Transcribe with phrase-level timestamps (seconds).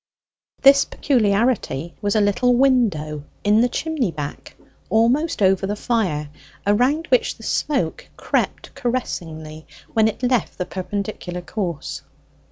[0.63, 4.55] This peculiarity was a little window in the chimney back,
[4.89, 6.31] almost over the fire,
[6.65, 12.01] around which the smoke crept caressingly when it left the perpendicular course.